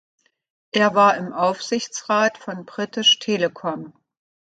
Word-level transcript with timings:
Er 0.71 0.95
war 0.95 1.15
im 1.15 1.31
Aufsichtsrat 1.31 2.39
von 2.39 2.65
British 2.65 3.19
Telecom. 3.19 3.93